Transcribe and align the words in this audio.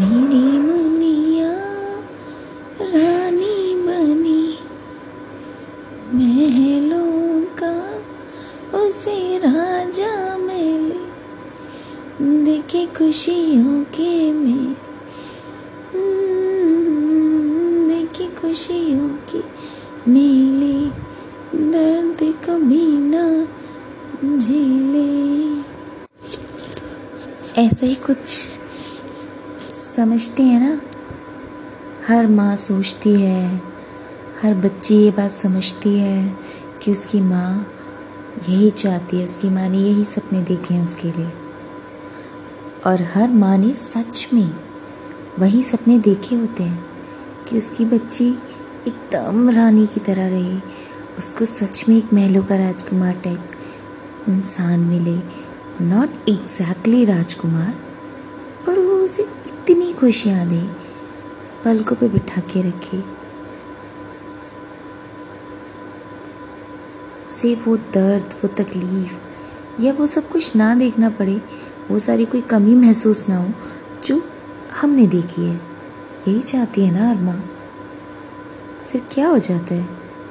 मेरी 0.00 0.58
मुनिया, 0.58 1.52
रानी 2.80 3.82
बनी 3.82 4.58
महलों 6.14 7.42
का 7.42 7.94
उसे 8.78 9.38
राजा 9.38 10.38
मिले। 10.38 11.00
देखे 12.44 12.86
खुशियों 12.86 13.84
के 13.84 14.32
में। 14.32 14.76
देखे 17.88 18.26
खुशियों 18.40 19.08
के 19.08 19.38
मेले। 20.10 20.90
दर्द 21.72 22.34
कभी 22.44 22.86
ना 22.86 23.44
झेले। 24.38 25.10
ऐसे 27.62 27.86
ही 27.86 27.94
कुछ 27.94 28.59
समझते 30.00 30.42
हैं 30.42 30.60
ना? 30.60 30.80
हर 32.08 32.26
माँ 32.26 32.56
सोचती 32.56 33.22
है, 33.22 33.62
हर 34.42 34.54
बच्ची 34.54 34.94
ये 34.94 35.10
बात 35.10 35.30
समझती 35.30 35.98
है 35.98 36.36
कि 36.82 36.92
उसकी 36.92 37.20
माँ 37.20 37.66
यही 38.48 38.70
चाहती 38.70 39.16
है, 39.16 39.24
उसकी 39.24 39.50
माँ 39.50 39.68
ने 39.68 39.78
यही 39.78 40.04
सपने 40.04 40.42
देखे 40.42 40.74
हैं 40.74 40.82
उसके 40.82 41.08
लिए। 41.08 41.28
और 42.86 43.02
हर 43.02 43.28
माँ 43.28 43.58
ने 43.58 43.74
सच 43.74 44.28
में 44.34 44.50
वही 45.38 45.62
सपने 45.62 45.98
देखे 45.98 46.36
होते 46.36 46.62
हैं 46.62 46.84
कि 47.48 47.58
उसकी 47.58 47.84
बच्ची 47.84 48.28
एकदम 48.86 49.50
रानी 49.50 49.86
की 49.86 50.00
तरह 50.00 50.28
रहे, 50.28 50.56
उसको 51.18 51.44
सच 51.44 51.84
में 51.88 51.96
एक 51.98 52.12
महलों 52.12 52.42
का 52.42 52.56
राजकुमार 52.56 53.20
टाइप 53.24 53.50
इंसान 54.28 54.80
मिले। 54.80 55.18
नॉट 55.84 56.28
एग्जैक्टली 56.28 57.04
राजकुमार, 57.04 57.74
पर 58.66 58.78
वो 58.78 58.96
उसे 59.04 59.39
इतनी 59.60 59.92
खुशियाँ 59.92 60.46
दे 60.46 60.60
पलकों 61.64 61.96
पे 61.96 62.08
बिठा 62.08 62.40
के 62.40 62.62
रखे। 62.62 63.20
से 67.28 67.54
वो 67.54 67.76
दर्द, 67.76 68.22
वो 68.22 68.48
तकलीफ़, 68.48 69.12
या 69.82 69.92
वो 69.92 70.06
सब 70.06 70.28
कुछ 70.28 70.56
ना 70.56 70.74
देखना 70.74 71.10
पड़े, 71.10 71.42
वो 71.90 71.98
सारी 71.98 72.24
कोई 72.24 72.40
कमी 72.40 72.74
महसूस 72.74 73.28
ना 73.28 73.36
हो, 73.36 73.50
जो 74.04 74.22
हमने 74.80 75.06
देखी 75.06 75.44
है। 75.44 75.56
यही 76.28 76.40
चाहती 76.40 76.84
है 76.84 76.90
ना 76.90 77.08
हर 77.08 77.16
माँ 77.16 77.50
फिर 78.88 79.02
क्या 79.12 79.28
हो 79.28 79.38
जाता 79.38 79.74
है, 79.74 79.88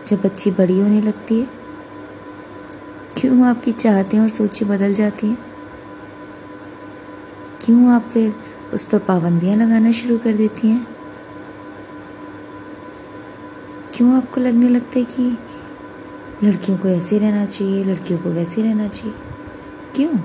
जब 0.08 0.21
बच्ची 0.21 0.52
बड़ी 0.52 0.80
होने 0.80 1.02
लगती 1.02 1.39
है? 1.39 1.47
क्यों 3.17 3.45
आपकी 3.45 3.71
चाहते 3.71 4.19
और 4.19 4.30
सोचें 4.30 4.67
बदल 4.67 4.93
जाती 4.93 5.27
हैं? 5.27 5.38
क्यों 7.66 7.91
आप 7.91 8.03
फिर 8.03 8.36
उस 8.73 8.83
पर 8.83 8.99
पाबंदियाँ 8.99 9.55
लगाना 9.55 9.91
शुरू 9.91 10.17
कर 10.17 10.33
देती 10.33 10.67
हैं। 10.67 10.87
क्यों 13.93 14.17
आपको 14.17 14.41
लगने 14.41 14.69
लगता 14.69 14.99
है 14.99 15.05
कि 15.05 15.37
लड़कियों 16.43 16.77
को 16.77 16.87
ऐसे 16.87 17.19
रहना 17.19 17.45
चाहिए, 17.45 17.83
लड़कियों 17.83 18.19
को 18.19 18.29
वैसे 18.29 18.63
रहना 18.63 18.87
चाहिए? 18.87 19.15
क्यों? 19.95 20.19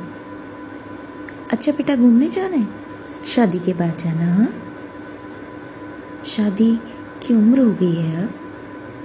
अच्छा 1.50 1.72
बेटा 1.72 1.96
घूमने 1.96 2.28
जाना 2.28 2.56
है? 2.56 2.68
शादी 3.26 3.58
के 3.58 3.72
बाद 3.72 3.96
जाना 3.98 4.34
हाँ? 4.34 4.54
शादी 6.24 6.76
की 7.22 7.34
उम्र 7.34 7.60
हो 7.60 7.70
गई 7.70 7.94
है 7.94 8.22
अब। 8.22 8.34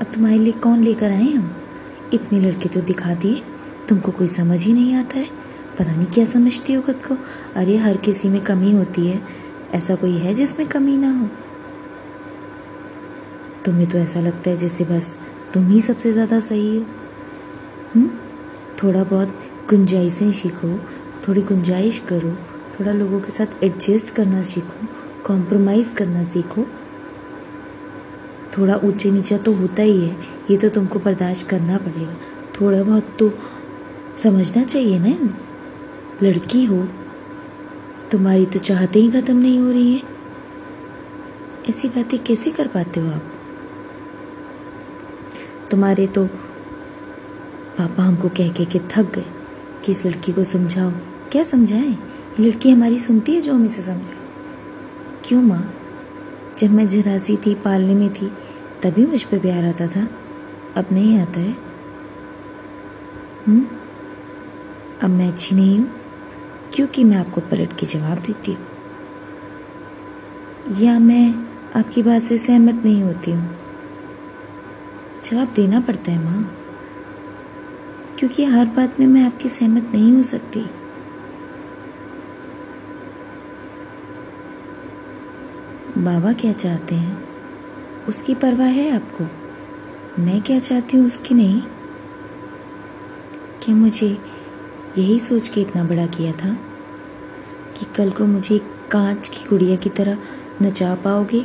अब 0.01 0.07
तुम्हारे 0.13 0.37
लिए 0.37 0.53
कौन 0.53 0.79
लेकर 0.79 1.11
आए 1.11 1.31
हम? 1.31 1.55
इतने 2.13 2.39
लड़के 2.39 2.69
तो 2.69 2.81
दिखा 2.81 3.13
दिए, 3.13 3.43
तुमको 3.89 4.11
कोई 4.11 4.27
समझ 4.27 4.65
ही 4.65 4.73
नहीं 4.73 4.95
आता 4.95 5.19
है। 5.19 5.38
पता 5.79 5.95
नहीं 5.95 6.07
क्या 6.07 6.25
समझती 6.25 6.73
हो 6.73 6.81
खुद 6.81 6.95
को? 6.95 7.17
अरे, 7.55 7.77
हर 7.77 7.97
किसी 7.97 8.29
में 8.29 8.41
कमी 8.41 8.71
होती 8.71 9.07
है। 9.07 9.21
ऐसा 9.73 9.95
कोई 9.95 10.17
है 10.17 10.33
जिसमें 10.33 10.67
कमी 10.67 10.97
ना 10.97 11.19
हो? 11.19 11.27
तुम्हें 13.65 13.89
तो 13.89 13.97
ऐसा 13.97 14.19
लगता 14.19 14.49
है 14.49 14.57
जैसे 14.57 14.83
बस 14.83 15.19
तुम 15.53 15.67
ही 15.67 15.81
सबसे 15.81 16.11
ज़्यादा 16.11 16.39
सही 16.39 16.77
हो। 16.77 16.85
हुँ? 17.95 18.19
थोड़ा 18.83 19.03
बहुत 19.03 19.27
गुंजाइशें 19.69 20.31
सीखो, 20.31 20.79
थोड़ी 21.27 21.41
गुंजाइश 21.41 21.99
करो, 21.99 22.31
थोड़ा 22.79 22.91
लोगों 22.91 23.19
के 23.19 23.31
साथ 23.31 23.63
एडजस्ट 23.63 24.15
करना 24.15 24.43
सीखो 24.43 24.87
कॉम्प्रोमाइज़ 25.25 25.95
करना 25.95 26.23
सीखो। 26.23 26.65
थोड़ा 28.57 28.75
ऊँचे 28.75 29.11
नीचा 29.11 29.37
तो 29.37 29.51
होता 29.51 29.81
ही 29.81 30.05
है, 30.05 30.15
ये 30.51 30.57
तो 30.57 30.69
तुमको 30.69 30.99
बर्दाश्त 30.99 31.49
करना 31.49 31.77
पड़ेगा। 31.77 32.13
थोड़ा 32.61 32.83
बहुत 32.83 33.15
तो 33.19 33.31
समझना 34.23 34.63
चाहिए 34.63 34.99
ना 34.99 35.29
लड़की 36.23 36.65
हो, 36.65 36.87
तुम्हारी 38.11 38.45
तो 38.45 38.59
चाहते 38.59 38.99
ही 38.99 39.11
ख़त्म 39.11 39.37
नहीं 39.37 39.59
हो 39.59 39.71
रही 39.71 39.95
है। 39.95 40.03
ऐसी 41.69 41.87
बातें 41.87 42.23
कैसे 42.23 42.51
कर 42.51 42.67
पाते 42.67 42.99
हो 42.99 43.07
आप? 43.07 43.23
तुम्हारे 45.71 46.07
तो 46.07 46.25
पापा 47.77 48.03
हमको 48.03 48.29
कह 48.29 48.51
के 48.51 48.65
के 48.65 48.79
थक 48.79 49.13
गए 49.15 49.25
कि 49.85 49.91
इस 49.91 50.05
लड़की 50.05 50.33
को 50.33 50.43
समझाओ। 50.43 50.91
क्या 51.31 51.43
समझाएँ? 51.43 51.97
ये 52.39 52.45
लड़की 52.47 52.69
हमारी 52.69 52.99
सुनती 52.99 53.35
है 53.35 53.41
जो 53.41 53.53
हम 53.53 53.65
इसे 53.65 53.81
समझाए। 53.81 54.17
क्यों 55.25 55.41
माँ? 55.41 55.73
जब 56.57 56.69
मैं 56.71 56.87
जरासी 56.87 57.37
थी, 57.37 57.55
पालने 57.55 57.93
में 57.93 58.13
थी, 58.13 58.31
तभी 58.83 59.05
मुझ 59.05 59.23
पर 59.23 59.39
प्यार 59.39 59.65
आता 59.65 59.87
था। 59.87 60.07
अब 60.75 60.85
नहीं 60.91 61.19
आता 61.19 61.39
है। 61.39 61.55
हुँ? 63.47 63.67
अब 65.03 65.09
मैं 65.09 65.27
अच्छी 65.27 65.55
नहीं 65.55 65.79
हूँ। 65.79 65.98
क्योंकि 66.79 67.03
मैं 67.03 67.17
आपको 67.17 67.41
पलट 67.41 67.79
के 67.79 67.85
जवाब 67.85 68.17
देती 68.17 68.53
हूँ। 68.53 68.67
या 70.81 70.99
मैं 70.99 71.33
आपकी 71.75 72.03
बात 72.03 72.21
से 72.21 72.37
सहमत 72.37 72.75
नहीं 72.85 73.03
होती 73.03 73.31
हूँ? 73.31 73.57
जवाब 75.25 75.53
देना 75.55 75.79
पड़ता 75.79 76.11
है, 76.11 76.25
माँ। 76.25 76.57
क्योंकि 78.19 78.45
हर 78.45 78.65
बात 78.65 78.99
में 78.99 79.07
मैं 79.07 79.23
आपकी 79.23 79.49
सहमत 79.49 79.91
नहीं 79.93 80.13
हो 80.13 80.23
सकती। 80.23 80.59
बाबा 85.97 86.33
क्या 86.33 86.53
चाहते 86.53 86.95
हैं? 86.95 87.23
उसकी 88.07 88.35
परवाह 88.35 88.67
है 88.67 88.95
आपको। 88.95 89.25
मैं 90.21 90.41
क्या 90.41 90.59
चाहती 90.59 90.97
हूँ 90.97 91.05
उसकी 91.05 91.35
नहीं? 91.35 91.61
क्या 93.63 93.75
मुझे 93.75 94.17
यही 94.97 95.19
सोच 95.19 95.47
के 95.47 95.61
इतना 95.61 95.83
बड़ा 95.83 96.05
किया 96.05 96.31
था? 96.31 96.57
कि 97.79 97.85
कल 97.95 98.11
को 98.11 98.25
मुझे 98.25 98.57
कांच 98.91 99.27
की 99.27 99.47
गुड़िया 99.49 99.75
की 99.75 99.89
तरह 99.89 100.17
नचा 100.61 100.93
पाओगे? 100.95 101.43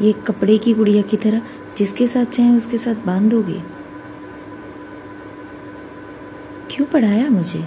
ये 0.00 0.12
कपड़े 0.26 0.58
की 0.58 0.74
गुड़िया 0.74 1.02
की 1.02 1.16
तरह 1.16 1.42
जिसके 1.78 2.06
साथ 2.06 2.24
चाहे 2.24 2.56
उसके 2.56 2.78
साथ 2.78 3.04
बाँध 3.06 3.30
दोगे 3.30 3.62
क्यों 6.70 6.86
पढ़ाया 6.86 7.28
मुझे? 7.28 7.64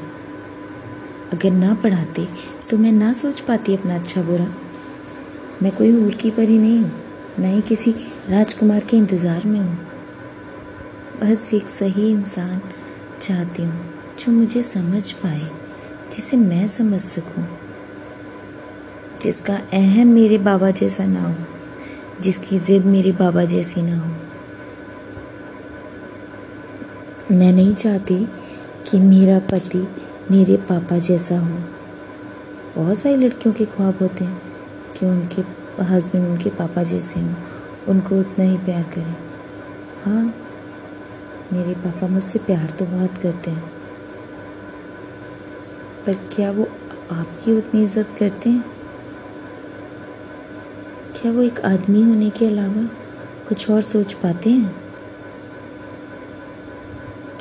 अगर 1.33 1.51
ना 1.51 1.73
पढ़ाते 1.73 2.27
तो 2.69 2.77
मैं 2.77 2.91
ना 2.91 3.11
सोच 3.13 3.39
पाती 3.39 3.75
अपना 3.75 3.95
अच्छा 3.95 4.21
बुरा। 4.21 4.47
मैं 5.63 5.71
कोई 5.71 5.91
हूर 5.91 6.13
की 6.13 6.31
परी 6.31 6.57
नहीं 6.57 6.79
हूँ, 6.79 6.91
ना 7.39 7.47
ही 7.47 7.61
किसी 7.61 7.91
राजकुमार 8.29 8.83
के 8.83 8.97
इंतज़ार 8.97 9.45
में 9.45 9.59
हूँ। 9.59 9.77
बस 11.21 11.53
एक 11.53 11.69
सही 11.69 12.09
इंसान 12.11 12.61
चाहती 13.21 13.63
हूँ, 13.63 13.93
जो 14.19 14.31
मुझे 14.31 14.61
समझ 14.63 15.11
पाए। 15.13 15.58
जिसे 16.11 16.37
मैं 16.37 16.67
समझ 16.67 16.99
सकूँ, 17.01 17.45
जिसका 19.21 19.55
अहम 19.73 20.07
मेरे 20.07 20.37
बाबा 20.37 20.71
जैसा 20.71 21.05
ना 21.05 21.23
हो, 21.23 21.35
जिसकी 22.21 22.57
ज़िद 22.57 22.85
मेरे 22.85 23.11
बाबा 23.11 23.43
जैसी 23.45 23.81
ना 23.81 23.97
हो। 23.97 24.11
मैं 27.31 27.51
नहीं 27.53 27.73
चाहती 27.73 28.15
कि 28.89 28.99
मेरा 28.99 29.39
पति 29.39 29.87
मेरे 30.31 30.57
पापा 30.69 30.97
जैसा 30.97 31.39
हो। 31.39 31.57
बहुत 32.75 32.97
सारी 32.97 33.15
लड़कियों 33.15 33.53
के 33.53 33.65
ख्वाब 33.65 33.97
होते 34.01 34.23
हैं 34.23 34.41
कि 34.99 35.05
उनके 35.05 35.41
हस्बैंड 35.83 36.27
उनके 36.27 36.49
पापा 36.49 36.83
जैसे 36.83 37.19
हों, 37.19 37.35
उनको 37.87 38.19
उतना 38.19 38.45
ही 38.45 38.57
प्यार 38.57 38.83
करें। 38.95 39.15
हाँ 40.05 40.23
मेरे 41.53 41.73
पापा 41.75 42.07
मुझसे 42.07 42.39
प्यार 42.39 42.69
तो 42.79 42.85
बहुत 42.85 43.17
करते 43.17 43.51
हैं। 43.51 43.78
पर 46.05 46.13
क्या 46.35 46.51
वो 46.51 46.63
आपकी 47.11 47.57
उतनी 47.57 47.83
इज़्ज़त 47.83 48.15
करते 48.19 48.49
हैं? 48.49 48.63
क्या 51.15 51.31
वो 51.31 51.41
एक 51.41 51.59
आदमी 51.59 52.01
होने 52.03 52.29
के 52.29 52.47
अलावा 52.47 52.83
कुछ 53.47 53.69
और 53.69 53.81
सोच 53.81 54.13
पाते 54.13 54.49
हैं? 54.49 54.75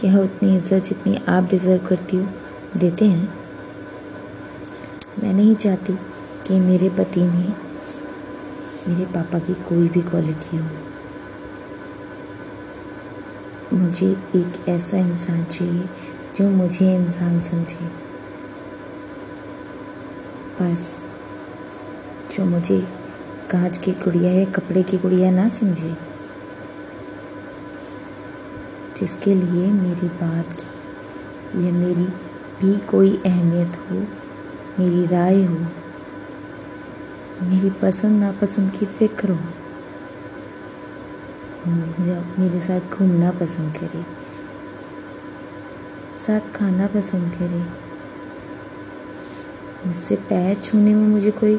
क्या 0.00 0.18
उतनी 0.18 0.56
इज़्ज़त 0.56 0.84
जितनी 0.84 1.18
आप 1.28 1.48
डिज़र्व 1.50 1.86
करती 1.86 2.16
हो, 2.16 2.26
देते 2.76 3.04
हैं? 3.04 3.28
मैं 5.22 5.32
नहीं 5.34 5.54
चाहती 5.56 5.92
कि 6.46 6.60
मेरे 6.60 6.88
पति 6.88 7.20
में, 7.20 7.54
मेरे 8.88 9.04
पापा 9.04 9.38
की 9.38 9.54
कोई 9.54 9.88
भी 9.88 10.02
क्वालिटी 10.02 10.56
हो। 10.56 10.64
मुझे 13.72 14.10
एक 14.36 14.68
ऐसा 14.68 14.98
इंसान 14.98 15.44
चाहिए 15.44 15.88
जो 16.36 16.48
मुझे 16.50 16.94
इंसान 16.96 17.40
समझे। 17.40 18.07
बस। 20.60 21.02
जो 22.32 22.44
मुझे 22.44 22.80
कांच 23.50 23.76
की 23.76 23.92
गुड़िया 23.94 24.32
या 24.32 24.44
कपड़े 24.52 24.82
की 24.82 24.98
गुड़िया 24.98 25.30
ना 25.30 25.46
समझे, 25.48 25.96
जिसके 28.96 29.34
लिए 29.34 29.70
मेरी 29.72 30.08
बात 30.18 30.52
की, 30.54 31.66
या 31.66 31.72
मेरी 31.74 32.06
भी 32.60 32.78
कोई 32.86 33.14
अहमियत 33.26 33.76
हो, 33.82 33.96
मेरी 34.78 35.06
राय 35.06 35.42
हो, 35.44 35.58
मेरी 37.42 37.70
पसंद 37.82 38.20
नापसंद 38.22 38.70
की 38.70 38.86
फ़िक्र 38.88 39.30
हो 39.30 39.46
मेरे 42.38 42.60
साथ 42.60 42.80
घूमना 42.92 43.30
पसंद 43.30 43.76
करे, 43.76 44.04
साथ 46.16 46.54
खाना 46.54 46.86
पसंद 46.86 47.32
करे। 47.34 47.87
मुझसे 49.88 50.16
पैर 50.28 50.54
छूने 50.56 50.94
में 50.94 51.06
मुझे 51.08 51.30
कोई 51.30 51.56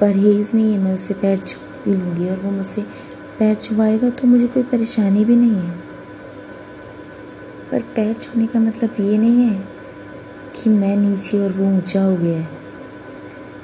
परहेज़ 0.00 0.54
नहीं 0.56 0.72
है। 0.72 0.78
मैं 0.78 0.94
उससे 0.94 1.14
पैर 1.14 1.38
छू 1.38 1.60
भी 1.84 1.94
लूँगी 1.94 2.28
और 2.30 2.36
वो 2.36 2.50
मुझसे 2.50 2.82
पैर 3.38 3.54
छुआएगा 3.54 4.10
तो 4.10 4.26
मुझे 4.28 4.46
कोई 4.46 4.62
परेशानी 4.62 5.24
भी 5.24 5.36
नहीं 5.36 5.56
है। 5.56 5.70
पर 7.70 7.82
पैर 7.96 8.14
छूने 8.14 8.46
का 8.46 8.60
मतलब 8.60 9.00
ये 9.00 9.18
नहीं 9.18 9.42
है 9.42 9.58
कि 10.54 10.70
मैं 10.70 10.96
नीचे 10.96 11.42
और 11.44 11.52
वो 11.52 11.66
ऊँचा 11.76 12.02
हो 12.02 12.16
गया 12.16 12.38
है। 12.38 12.48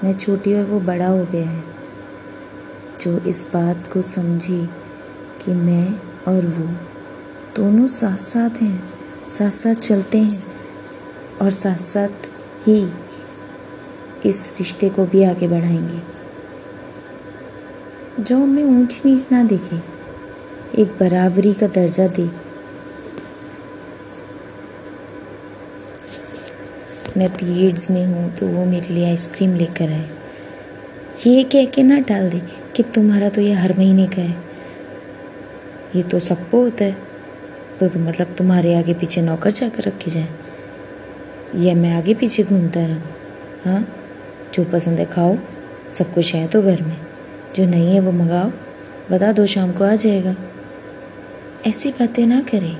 मैं 0.04 0.16
छोटी 0.16 0.54
और 0.54 0.64
वो 0.64 0.80
बड़ा 0.80 1.06
हो 1.06 1.24
गया 1.24 1.46
है। 1.46 1.64
जो 3.00 3.19
इस 3.20 3.44
बात 3.54 3.92
को 3.92 4.02
समझे 4.02 4.64
कि 5.40 5.52
मैं 5.54 5.88
और 6.28 6.46
वो 6.48 6.66
दोनों 7.56 7.86
साथ 7.86 8.16
साथ 8.16 8.62
हैं 8.62 8.82
साथ 9.30 9.50
साथ 9.50 9.74
चलते 9.74 10.19
हैं 10.19 10.42
और 11.42 11.50
साथ 11.50 11.78
साथ 11.82 12.26
ही 12.66 12.80
इस 14.26 14.56
रिश्ते 14.58 14.88
को 14.88 15.06
भी 15.06 15.25
आगे 15.25 15.49
बढ़ाएँगे। 15.49 16.00
जो 18.23 18.38
हमें 18.38 18.64
ऊंच 18.64 19.02
नीच 19.05 19.26
ना 19.32 19.44
देखे 19.44 19.76
एक 20.82 20.88
बराबरी 20.88 21.55
का 21.55 21.67
दर्जा 21.67 22.06
दे। 22.06 22.31
मैं 27.17 27.28
पीरियड्स 27.28 27.90
में 27.90 28.06
हूँ 28.06 28.37
तो 28.37 28.49
वो 28.49 28.64
मेरे 28.64 28.94
लिए 28.94 29.06
आइसक्रीम 29.06 29.55
लेकर 29.55 29.88
आए। 29.88 30.08
ये 31.26 31.44
कह 31.44 31.64
के 31.64 31.82
ना 31.82 31.99
डाल 31.99 32.31
दे 32.31 32.43
कि 32.76 32.82
तुम्हारा 32.82 33.29
तो 33.29 33.40
ये 33.40 33.52
हर 33.52 33.79
महीने 33.79 34.06
का 34.06 34.22
है। 34.22 34.37
ये 35.96 36.02
तो 36.02 36.19
सबको 36.19 36.62
होता 36.62 36.84
है। 36.84 36.96
तो, 37.81 37.88
तो 37.88 37.99
मतलब 37.99 38.34
तुम्हारे 38.38 38.75
आगे 38.75 38.94
पीछे 38.94 39.22
नौकर 39.22 39.50
चाकर 39.50 39.82
रखे 39.82 40.11
जाए। 40.11 40.29
या 41.56 41.75
मैं 41.75 41.94
आगे 41.94 42.14
पीछे 42.14 42.43
घूमता 42.43 42.87
रहूँ 42.87 43.02
हाँ? 43.64 43.95
जो 44.56 44.64
पसंद 44.64 44.99
है, 44.99 45.05
खाओ, 45.05 45.37
सब 45.94 46.14
कुछ 46.14 46.35
है 46.35 46.49
तो 46.49 46.62
घर 46.62 46.82
में। 46.82 46.97
जो 47.56 47.64
नहीं 47.64 47.94
है 47.94 48.00
वो 48.00 48.12
मंगाओ, 48.12 48.50
बता 49.11 49.32
दो 49.32 49.47
शाम 49.47 49.73
को 49.73 49.85
आ 49.85 49.94
जाएगा। 49.94 50.37
ऐसी 51.67 51.91
बातें 51.91 52.26
ना 52.26 52.41
करें। 52.41 52.76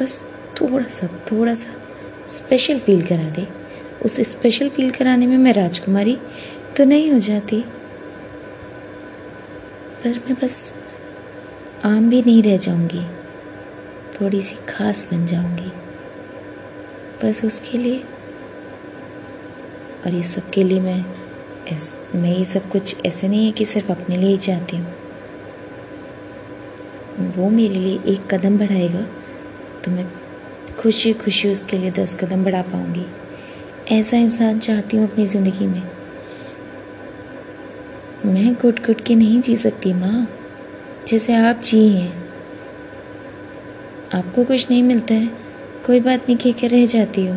बस 0.00 0.22
थोड़ा 0.60 0.84
सा 0.84 1.06
थोड़ा 1.06 1.54
सा 1.54 1.74
स्पेशल 2.28 2.78
फील 2.78 3.06
करा 3.06 3.30
दे। 3.30 3.48
उस 4.04 4.20
स्पेशल 4.20 4.68
फील 4.68 4.90
कराने 4.90 5.26
में 5.26 5.38
मैं 5.38 5.52
राजकुमारी 5.52 6.18
तो 6.76 6.84
नहीं 6.84 7.12
हो 7.12 7.18
जाती। 7.18 7.60
पर 10.04 10.08
मैं 10.08 10.34
बस 10.34 10.74
आम 11.84 12.10
भी 12.10 12.22
नहीं 12.22 12.42
रह 12.42 12.56
जाऊँगी। 12.56 13.02
थोड़ी 14.20 14.42
सी 14.42 14.56
खास 14.68 15.08
बन 15.12 15.26
जाऊँगी। 15.26 15.72
बस 17.24 17.44
उसके 17.44 17.78
लिए 17.78 18.04
और 20.06 20.14
ये 20.14 20.22
सब 20.22 20.50
के 20.50 20.62
लिए 20.64 20.80
मैं 20.80 21.04
ऐस, 21.68 21.96
मैं 22.14 22.36
ये 22.36 22.44
सब 22.44 22.68
कुछ 22.70 23.04
ऐसे 23.06 23.28
नहीं 23.28 23.46
है 23.46 23.52
कि 23.52 23.64
सिर्फ़ 23.64 23.90
अपने 23.92 24.16
लिए 24.16 24.30
ही 24.30 24.36
चाहती 24.38 24.76
हूँ। 24.76 24.94
वो 27.36 27.48
मेरे 27.50 27.74
लिए 27.74 27.98
एक 28.12 28.26
कदम 28.30 28.58
बढ़ाएगा 28.58 29.02
तो 29.84 29.90
मैं 29.90 30.06
खुशी 30.80 31.12
खुशी 31.12 31.52
उसके 31.52 31.78
लिए 31.78 31.90
दस 31.90 32.14
कदम 32.14 32.44
बढ़ा 32.44 32.62
पाऊँगी। 32.62 33.06
ऐसा 33.90 34.16
इंसान 34.16 34.58
चाहती 34.58 34.96
हूँ 34.96 35.08
अपनी 35.10 35.26
ज़िंदगी 35.26 35.66
में। 35.66 35.82
मैं 38.26 38.54
घुट 38.54 38.80
घुट 38.86 39.00
के 39.00 39.14
नहीं 39.14 39.40
जी 39.40 39.56
सकती 39.56 39.92
माँ। 39.92 40.26
जैसे 41.08 41.34
आप 41.34 41.60
जी 41.60 41.88
हैं। 41.88 42.12
आपको 44.14 44.44
कुछ 44.44 44.70
नहीं 44.70 44.82
मिलता 44.82 45.14
है। 45.14 45.26
कोई 45.86 46.00
बात 46.00 46.28
नहीं 46.28 46.36
कह 46.36 46.52
के 46.52 46.66
रह 46.66 46.86
जाती 46.86 47.26
हो। 47.26 47.36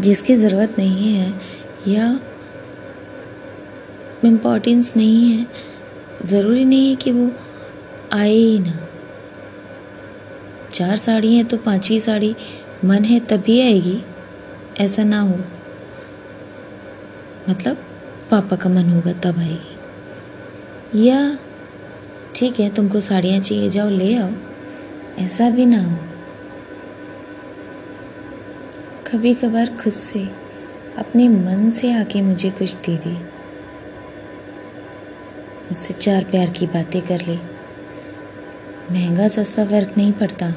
जिसकी 0.00 0.36
ज़रूरत 0.36 0.74
नहीं 0.78 1.14
है 1.14 1.32
या 1.88 2.20
इम्पोर्टेंस 4.24 4.96
नहीं 4.96 5.32
है, 5.32 5.46
ज़रूरी 6.24 6.64
नहीं 6.64 6.88
है 6.90 6.96
कि 6.96 7.10
वो 7.12 7.30
आए 8.12 8.30
ही 8.30 8.58
ना। 8.58 8.78
चार 10.72 10.96
साड़ी 10.96 11.34
हैं 11.36 11.44
तो 11.44 11.56
पांचवी 11.56 12.00
साड़ी 12.00 12.36
मन 12.84 13.04
है 13.04 13.20
तभी 13.20 13.60
आएगी, 13.60 14.02
ऐसा 14.80 15.04
ना 15.04 15.20
हो। 15.20 15.38
मतलब 17.48 17.76
पापा 18.30 18.56
का 18.56 18.70
मन 18.70 18.90
होगा 18.90 19.12
तब 19.12 19.38
आएगी। 19.38 21.08
या 21.08 21.38
ठीक 22.34 22.60
है, 22.60 22.74
तुमको 22.74 23.00
साड़ियाँ 23.00 23.40
चाहिए, 23.40 23.70
जाओ 23.70 23.90
ले 23.90 24.14
आओ, 24.18 24.30
ऐसा 25.18 25.50
भी 25.50 25.66
ना 25.66 25.82
हो। 25.82 26.07
कभी 29.08 29.32
कभार 29.34 29.66
खुद 29.74 29.92
से, 29.92 30.20
अपने 30.98 31.28
मन 31.28 31.70
से 31.70 31.92
आके 31.92 32.20
मुझे 32.22 32.50
कुछ 32.50 32.74
दे 32.86 32.96
दे। 32.96 33.14
उससे 35.70 35.94
चार 35.94 36.24
प्यार 36.24 36.50
की 36.50 36.66
बातें 36.66 37.00
कर 37.02 37.20
ले। 37.20 37.36
महँगा 38.92 39.28
सस्ता 39.28 39.64
फ़र्क 39.66 39.96
नहीं 39.96 40.12
पड़ता। 40.12 40.48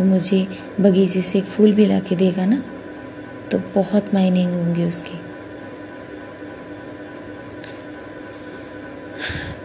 वो 0.00 0.04
मुझे 0.04 0.46
बगीचे 0.80 1.22
से 1.22 1.38
एक 1.38 1.44
फूल 1.46 1.72
भी 1.72 1.86
ला 1.86 2.00
के 2.00 2.16
देगा 2.16 2.46
ना 2.46 2.62
तो 3.50 3.58
बहुत 3.74 4.14
मायने 4.14 4.44
होंगे 4.44 4.88
उसके। 4.88 5.18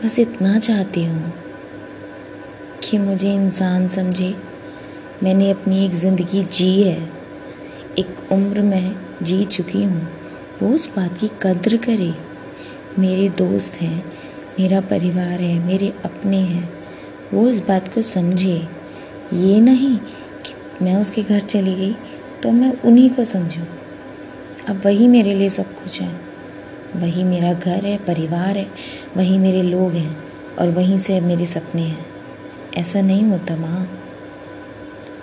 बस 0.04 0.20
इतना 0.20 0.58
चाहती 0.60 1.06
हूँ 1.06 1.34
कि 2.84 2.98
मुझे 2.98 3.34
इंसान 3.36 3.88
समझे, 3.90 4.36
मैंने 5.24 5.52
अपनी 5.52 5.86
एक 5.86 5.92
ज़िंदगी 5.98 6.44
जी 6.44 6.82
है। 6.82 7.19
एक 7.98 8.32
उम्र 8.32 8.62
में 8.62 8.96
जी 9.24 9.44
चुकी 9.44 9.84
हूँ। 9.84 10.08
वो 10.62 10.70
उस 10.70 10.96
बात 10.96 11.18
की 11.18 11.30
कद्र 11.42 11.78
करे। 11.78 12.14
मेरे 13.00 13.30
दोस्त 13.30 13.82
हैं, 13.82 14.06
मेरा 14.60 14.82
परिवार 14.82 15.42
है, 15.42 15.60
मेरे 15.60 15.94
अपने 16.06 16.38
हैं। 16.38 16.74
वो 17.34 17.50
इस 17.50 17.60
बात 17.60 17.94
को 17.94 18.02
समझे। 18.02 18.68
ये 19.34 19.60
नहीं 19.60 19.98
कि 20.46 20.86
मैं 20.86 20.96
उसके 20.96 21.24
घर 21.24 21.40
चली 21.40 21.76
गई 21.76 21.96
तो 22.44 22.52
मैं 22.52 22.82
उन्हीं 22.82 23.10
को 23.10 23.24
समझूं। 23.24 23.64
अब 24.70 24.82
वही 24.86 25.08
मेरे 25.08 25.34
लिए 25.34 25.50
सब 25.50 25.74
कुछ 25.74 26.02
है। 26.02 26.22
वही 26.96 27.24
मेरा 27.24 27.54
घर 27.54 27.86
है, 27.86 27.98
परिवार 27.98 28.58
है, 28.58 28.68
वही 29.18 29.38
मेरे 29.38 29.62
लोग 29.64 29.92
हैं, 29.92 30.18
और 30.60 30.70
वहीं 30.70 30.98
से 30.98 31.20
मेरे 31.22 31.46
सपने 31.46 31.82
हैं। 31.82 32.06
ऐसा 32.78 33.02
नहीं 33.02 33.24
होता 33.24 33.56
माँ। 33.56 34.00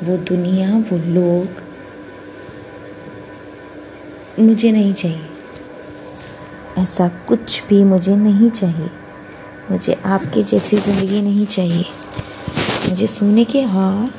वो 0.02 0.16
दुनिया, 0.16 0.78
वो 0.78 0.98
लोग 0.98 1.65
मुझे 4.38 4.70
नहीं 4.72 4.92
चाहिए। 4.92 5.28
ऐसा 6.78 7.08
कुछ 7.28 7.62
भी 7.68 7.84
मुझे 7.84 8.16
नहीं 8.16 8.50
चाहिए। 8.50 8.90
मुझे 9.70 9.92
आपकी 10.06 10.42
जैसी 10.42 10.76
ज़िंदगी 10.76 11.22
नहीं 11.22 11.46
चाहिए। 11.46 11.84
मुझे 12.88 13.06
सोने 13.06 13.44
के 13.44 13.62
हार 13.62 14.10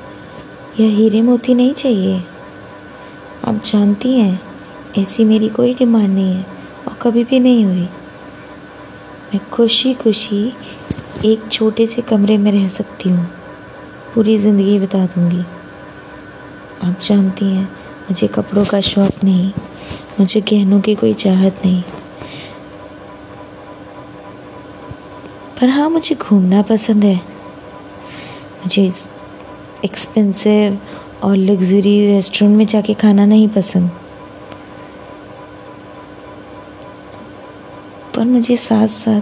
या 0.79 0.87
हीरे 0.87 1.21
मोती 1.21 1.53
नहीं 1.53 1.73
चाहिए। 1.73 2.23
आप 3.45 3.61
जानती 3.65 4.13
हैं, 4.17 4.39
ऐसी 4.97 5.25
मेरी 5.25 5.49
कोई 5.49 5.73
डिमांड 5.73 6.09
नहीं 6.09 6.33
है 6.33 6.45
और 6.87 6.97
कभी 7.01 7.23
भी 7.23 7.39
नहीं 7.39 7.65
हुई। 7.65 7.87
मैं 9.33 9.39
खुशी 9.49 9.93
खुशी 9.93 10.53
एक 11.25 11.47
छोटे 11.51 11.87
से 11.87 12.01
कमरे 12.01 12.37
में 12.37 12.51
रह 12.51 12.67
सकती 12.67 13.09
हूँ। 13.09 13.25
पूरी 14.15 14.37
ज़िंदगी 14.37 14.79
बिता 14.79 15.05
दूँगी। 15.05 15.41
आप 16.87 16.99
जानती 17.01 17.45
हैं, 17.45 17.69
मुझे 18.09 18.27
कपड़ों 18.27 18.65
का 18.65 18.81
शौक़ 18.81 19.25
नहीं। 19.25 19.51
मुझे 20.19 20.41
गहनों 20.41 20.81
की 20.81 20.95
कोई 20.95 21.13
चाहत 21.13 21.61
नहीं। 21.65 21.83
पर 25.61 25.69
हाँ 25.69 25.89
मुझे 25.89 26.15
घूमना 26.15 26.61
पसंद 26.61 27.03
है। 27.03 27.15
मुझे 28.57 28.91
एक्सपेंसिव 29.85 30.79
और 31.23 31.37
लग्जरी 31.37 32.07
रेस्टोरेंट 32.07 32.57
में 32.57 32.65
जाके 32.65 32.93
खाना 32.93 33.25
नहीं 33.25 33.47
पसंद। 33.47 33.91
पर 38.15 38.25
मुझे 38.25 38.57
साथ 38.57 38.87
साथ 38.87 39.21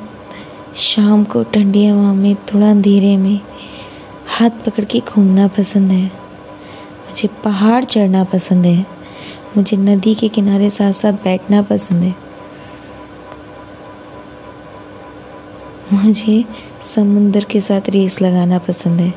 शाम 0.75 1.23
को 1.23 1.43
ठंडी 1.43 1.87
हवा 1.87 2.13
में, 2.13 2.35
थोड़ा 2.35 2.71
अंधेरे 2.71 3.17
में, 3.17 3.39
हाथ 4.27 4.49
पकड़ 4.49 4.85
के 4.85 4.99
घूमना 4.99 5.47
पसंद 5.47 5.91
है। 5.91 6.05
मुझे 7.07 7.29
पहाड़ 7.43 7.83
चढ़ना 7.83 8.23
पसंद 8.23 8.65
है। 8.65 8.94
मुझे 9.57 9.77
नदी 9.77 10.13
के 10.15 10.27
किनारे 10.27 10.69
साथ 10.69 10.93
साथ 10.93 11.13
बैठना 11.23 11.61
पसंद 11.61 12.03
है। 12.03 12.13
मुझे 15.93 16.43
समुंदर 16.85 17.43
के 17.43 17.59
साथ 17.59 17.89
रेस 17.89 18.21
लगाना 18.21 18.57
पसंद 18.59 18.99
है। 19.01 19.13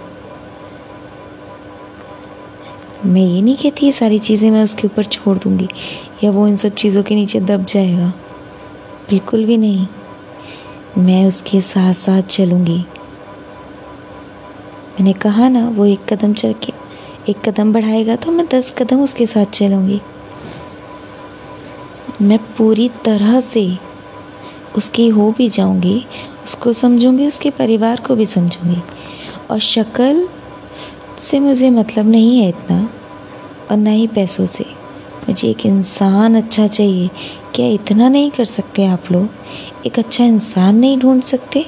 मैं 3.06 3.22
ये 3.22 3.40
नहीं 3.42 3.56
कहती 3.56 3.86
ये 3.86 3.92
सारी 3.92 4.18
चीज़ें 4.18 4.50
मैं 4.50 4.62
उसके 4.64 4.86
ऊपर 4.86 5.04
छोड़ 5.04 5.36
दूँगी, 5.38 5.68
या 6.24 6.30
वो 6.30 6.46
इन 6.48 6.56
सब 6.56 6.74
चीज़ों 6.74 7.02
के 7.02 7.14
नीचे 7.14 7.40
दब 7.40 7.64
जाएगा। 7.64 8.08
बिल्कुल 9.10 9.44
भी 9.44 9.56
नहीं। 9.56 9.86
मैं 10.98 11.24
उसके 11.26 11.60
साथ 11.60 11.92
साथ 11.92 12.22
चलूँगी। 12.22 12.78
मैंने 14.92 15.12
कहा 15.14 15.48
ना, 15.48 15.68
वो 15.68 15.84
एक 15.86 16.12
कदम 16.12 16.32
चल 16.34 16.52
के, 16.64 16.72
एक 17.28 17.48
कदम 17.48 17.72
बढ़ाएगा 17.72 18.16
तो 18.16 18.30
मैं 18.30 18.46
दस 18.46 18.74
कदम 18.78 19.00
उसके 19.00 19.26
साथ 19.26 19.46
चलूँगी। 19.52 20.00
मैं 22.22 22.38
पूरी 22.38 22.88
तरह 23.04 23.40
से 23.40 23.78
उसकी 24.76 25.08
हो 25.08 25.30
भी 25.38 25.48
जाऊँगी, 25.48 26.06
उसको 26.44 26.72
समझूँगी, 26.72 27.26
उसके 27.26 27.50
परिवार 27.50 28.00
को 28.00 28.16
भी 28.16 28.26
समझूँगी। 28.26 28.82
और 29.50 29.58
शक्ल 29.58 30.28
से 31.18 31.40
मुझे 31.40 31.70
मतलब 31.70 32.08
नहीं 32.08 32.38
है 32.38 32.48
इतना, 32.48 32.88
और 33.70 33.76
ना 33.76 33.90
ही 33.90 34.06
पैसों 34.06 34.46
से। 34.46 34.64
मुझे 35.28 35.48
एक 35.48 35.66
इंसान 35.66 36.36
अच्छा 36.36 36.66
चाहिए। 36.66 37.10
क्या 37.54 37.66
इतना 37.66 38.08
नहीं 38.08 38.30
कर 38.30 38.44
सकते 38.44 38.86
आप 38.86 39.12
लोग? 39.12 39.28
एक 39.86 39.98
अच्छा 39.98 40.24
इंसान 40.24 40.76
नहीं 40.76 40.98
ढूंढ 40.98 41.22
सकते? 41.22 41.66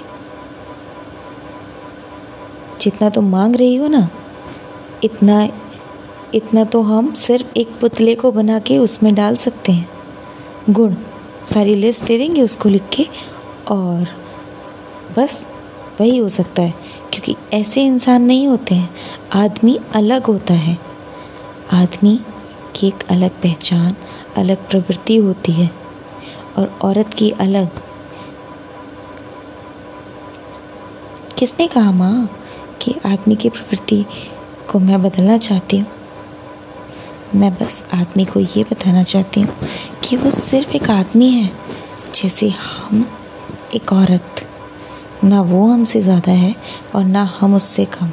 जितना 2.81 3.11
तो 3.11 3.21
मांग 3.21 3.57
रही 3.57 3.77
हो 3.77 3.89
ना, 3.89 4.09
इतना 5.05 5.49
इतना 6.35 6.65
तो 6.65 6.83
हम 6.83 7.15
सिर्फ़ 7.15 7.59
एक 7.59 7.69
पुतले 7.81 8.15
को 8.15 8.33
बना 8.33 8.59
के 8.59 8.79
उसमें 8.79 9.15
डाल 9.15 9.37
सकते 9.37 9.73
हैं। 9.73 10.00
गुण। 10.71 10.95
सारी 11.47 11.75
लिस्ट 11.75 12.05
दे 12.05 12.19
देंगे 12.19 12.43
उसको 12.43 12.69
लिख 12.69 12.83
के 12.93 13.09
और 13.71 14.07
बस 15.17 15.47
वही 16.01 16.17
हो 16.17 16.29
सकता 16.29 16.63
है। 16.63 16.75
क्योंकि 17.13 17.37
ऐसे 17.57 17.85
इंसान 17.85 18.23
नहीं 18.23 18.47
होते 18.47 18.75
हैं। 18.75 18.95
आदमी 19.33 19.81
अलग 19.95 20.25
होता 20.25 20.55
है। 20.55 20.79
आदमी 21.73 22.21
की 22.77 22.87
एक 22.87 22.95
अलग 23.11 23.31
पहचान, 23.31 23.97
अलग 24.37 24.69
प्रवृत्ति 24.69 25.17
होती 25.17 25.53
है। 25.53 25.71
और 26.59 26.79
औरत 26.83 27.15
की 27.15 27.31
अलग। 27.31 27.69
किसने 31.39 31.67
कहा 31.67 31.93
माँ 31.93 32.41
कि 32.83 32.95
आदमी 33.07 33.37
की 33.37 33.49
प्रवृत्ति 33.49 34.05
को 34.73 34.79
मैं 34.79 35.03
बदलना 35.03 35.39
चाहती 35.39 35.79
हूँ? 35.79 35.87
मैं 37.35 37.55
बस 37.55 37.85
आदमी 37.95 38.25
को 38.25 38.41
ये 38.41 38.63
बताना 38.63 39.03
चाहती 39.03 39.41
हूँ 39.41 39.55
कि 40.11 40.17
वो 40.17 40.31
सिर्फ़ 40.31 40.77
एक 40.77 40.91
आदमी 40.91 41.31
है, 41.31 41.51
जैसे 42.15 42.49
हम, 42.49 43.07
एक 43.75 43.93
औरत। 43.93 44.47
ना 45.25 45.41
वो 45.41 45.67
हमसे 45.67 46.01
ज़्यादा 46.01 46.33
है 46.33 46.55
और 46.95 47.05
ना 47.05 47.23
हम 47.41 47.55
उससे 47.55 47.85
कम। 47.85 48.07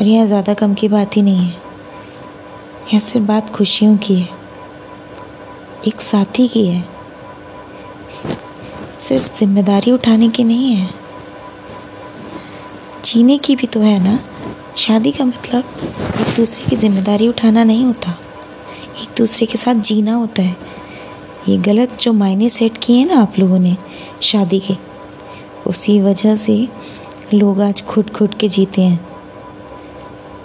और 0.00 0.06
यह 0.06 0.26
ज़्यादा 0.26 0.54
कम 0.54 0.74
की 0.74 0.88
बात 0.88 1.16
ही 1.16 1.22
नहीं 1.22 1.36
है। 1.36 1.62
यह 2.94 2.98
सिर्फ़ 2.98 3.26
बात 3.26 3.50
खुशियों 3.50 3.96
की 3.96 4.14
है। 4.20 4.28
एक 5.88 6.00
साथी 6.00 6.48
की 6.48 6.66
है। 6.66 6.84
सिर्फ़ 8.98 9.36
ज़िम्मेदारी 9.36 9.90
उठाने 9.90 10.28
की 10.28 10.44
नहीं 10.44 10.74
है। 10.74 10.90
जीने 13.04 13.38
की 13.38 13.56
भी 13.56 13.66
तो 13.66 13.80
है 13.80 14.04
ना। 14.04 14.18
शादी 14.76 15.12
का 15.12 15.24
मतलब 15.24 15.64
एक 16.20 16.36
दूसरे 16.36 16.70
की 16.70 16.76
ज़िम्मेदारी 16.76 17.28
उठाना 17.28 17.64
नहीं 17.64 17.84
होता। 17.84 18.18
एक 19.00 19.08
दूसरे 19.18 19.46
के 19.46 19.58
साथ 19.58 19.74
जीना 19.74 20.14
होता 20.14 20.42
है। 20.42 20.56
ये 21.48 21.56
गलत 21.58 21.98
जो 22.00 22.12
मायने 22.12 22.48
सेट 22.48 22.76
किए 22.76 22.96
हैं 22.98 23.06
ना 23.06 23.20
आप 23.20 23.38
लोगों 23.38 23.58
ने 23.58 23.76
शादी 24.22 24.60
के, 24.60 24.74
उसी 25.66 26.00
वजह 26.00 26.36
से 26.36 26.56
लोग 27.34 27.60
आज 27.60 27.82
खुट 27.82 28.10
खुट 28.10 28.34
के 28.38 28.48
जीते 28.48 28.82
हैं। 28.82 29.08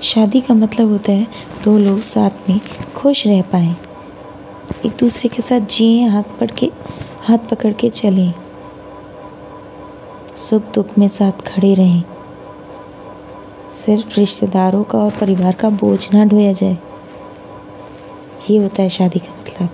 शादी 0.04 0.42
का 0.42 0.54
मतलब 0.54 0.90
होता 0.90 1.12
है 1.12 1.28
दो 1.64 1.78
लोग 1.78 2.00
साथ 2.00 2.50
में 2.50 2.60
खुश 2.96 3.26
रह 3.28 3.42
पाए, 3.52 3.76
एक 4.86 4.98
दूसरे 5.00 5.30
के 5.30 5.42
साथ 5.42 5.68
जिए, 5.68 6.08
हाथ 6.08 6.38
पढ़ 6.40 6.52
के, 6.52 6.72
हाथ 7.22 7.50
पकड़ 7.52 7.74
के 7.74 7.90
चलें, 7.92 8.34
सुख 10.38 10.74
दुख 10.74 10.98
में 10.98 11.08
साथ 11.10 11.48
खड़े 11.48 11.74
रहें। 11.76 12.04
सिर्फ़ 13.76 14.20
रिश्तेदारों 14.20 14.84
का 14.84 15.00
और 15.00 15.12
परिवार 15.12 15.54
का 15.54 15.70
बोझ 15.72 16.08
ना 16.14 16.26
ढोया 16.26 16.52
जाए। 16.54 16.78
ये 18.50 18.58
होता 18.58 18.82
है 18.84 18.90
शादी 18.90 19.20
का 19.20 19.34
मतलब। 19.34 19.70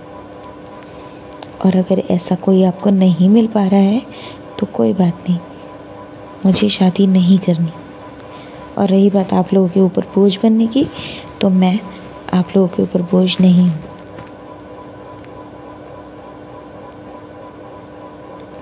और 1.64 1.76
अगर 1.76 2.02
ऐसा 2.10 2.34
कोई 2.34 2.62
आपको 2.64 2.90
नहीं 2.90 3.28
मिल 3.28 3.46
पा 3.46 3.66
रहा 3.66 3.80
है 3.80 4.02
तो 4.58 4.66
कोई 4.66 4.92
बात 4.92 5.24
नहीं। 5.28 5.38
मुझे 6.46 6.68
शादी 6.68 7.06
नहीं 7.06 7.38
करनी। 7.38 7.72
और 8.78 8.88
रही 8.88 9.10
बात 9.10 9.32
आप 9.32 9.52
लोगों 9.54 9.68
के 9.68 9.80
ऊपर 9.80 10.02
बोझ 10.14 10.36
बनने 10.42 10.66
की 10.66 10.86
तो 11.40 11.50
मैं 11.50 11.78
आप 12.32 12.48
लोगों 12.56 12.68
के 12.68 12.82
ऊपर 12.82 13.02
बोझ 13.02 13.40
नहीं 13.40 13.68
हूँ। 13.68 13.80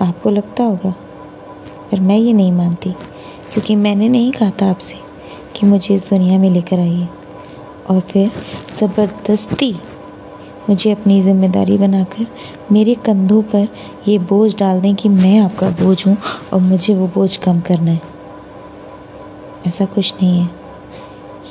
आपको 0.01 0.29
लगता 0.29 0.63
होगा, 0.63 0.91
पर 1.91 1.99
मैं 1.99 2.17
ये 2.17 2.33
नहीं 2.33 2.51
मानती, 2.51 2.91
क्योंकि 3.53 3.75
मैंने 3.75 4.09
नहीं 4.09 4.31
कहा 4.31 4.51
था 4.61 4.69
आपसे 4.69 4.97
कि 5.55 5.65
मुझे 5.65 5.93
इस 5.93 6.09
दुनिया 6.09 6.37
में 6.39 6.49
लेकर 6.49 6.79
आइए। 6.79 7.07
और 7.89 7.99
फिर 8.01 8.31
ज़बरदस्ती 8.79 9.73
मुझे 10.71 10.91
अपनी 10.91 11.21
ज़िम्मेदारी 11.21 11.77
बनाकर 11.77 12.27
मेरे 12.71 12.93
कंधों 12.95 13.41
पर 13.43 13.67
ये 14.07 14.17
बोझ 14.19 14.53
डाल 14.57 14.79
दें 14.81 14.93
कि 14.95 15.09
मैं 15.09 15.37
आपका 15.39 15.69
बोझ 15.81 16.05
हूँ 16.07 16.15
और 16.53 16.61
मुझे 16.61 16.95
वो 16.95 17.07
बोझ 17.07 17.35
कम 17.37 17.59
करना 17.61 17.91
है। 17.91 18.01
ऐसा 19.67 19.85
कुछ 19.85 20.13
नहीं 20.13 20.39
है। 20.39 20.49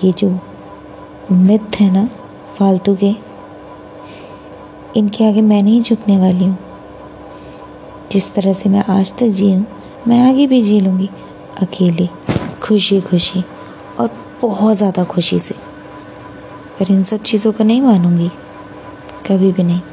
ये 0.04 0.12
जो 0.12 0.30
मिथ 1.32 1.80
है 1.80 1.90
ना, 1.92 2.08
फालतू 2.58 2.96
के, 2.96 3.14
इनके 4.96 5.28
आगे 5.28 5.42
मैं 5.42 5.62
नहीं 5.62 5.82
झुकने 5.82 6.18
वाली 6.18 6.44
हूँ। 6.44 6.58
जिस 8.12 8.32
तरह 8.34 8.52
से 8.52 8.68
मैं 8.68 8.84
आज 8.90 9.12
तक 9.12 9.26
जी 9.28 9.52
हूँ, 9.52 9.66
मैं 10.08 10.28
आगे 10.28 10.46
भी 10.46 10.62
जी 10.62 10.80
लूँगी, 10.80 11.10
अकेले, 11.62 12.08
खुशी 12.62 13.00
खुशी 13.00 13.44
और 14.00 14.10
बहुत 14.42 14.76
ज़्यादा 14.76 15.04
खुशी 15.04 15.38
से। 15.38 15.54
पर 16.78 16.92
इन 16.92 17.02
सब 17.04 17.22
चीज़ों 17.22 17.52
को 17.52 17.64
नहीं 17.64 17.82
मानूँगी। 17.82 18.30
कभी 19.30 19.52
भी 19.52 19.62
नहीं। 19.62 19.89